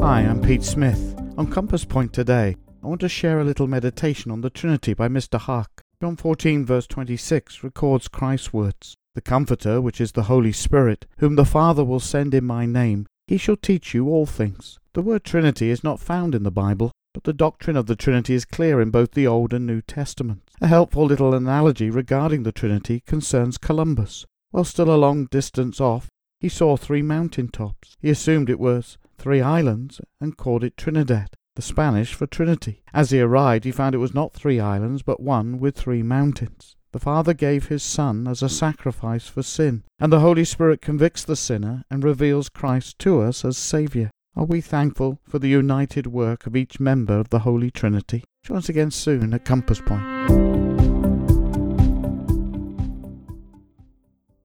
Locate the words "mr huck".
5.08-5.82